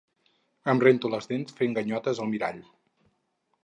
[0.73, 2.63] Em rento les dents fent ganyotes al mirall.